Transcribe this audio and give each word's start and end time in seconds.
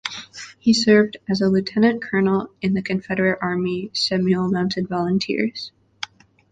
He 0.57 0.73
served 0.73 1.17
as 1.29 1.41
a 1.41 1.47
Lieutenant 1.47 2.01
Colonel 2.01 2.49
in 2.59 2.73
the 2.73 2.81
Confederate 2.81 3.37
Army 3.39 3.91
Seminole 3.93 4.49
Mounted 4.49 4.87
Volunteers. 4.87 5.71